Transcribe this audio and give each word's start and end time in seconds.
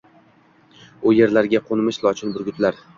U 1.05 1.13
yerlarga 1.19 1.63
qoʻnmish 1.71 2.05
lochin, 2.09 2.39
burgutlar 2.41 2.87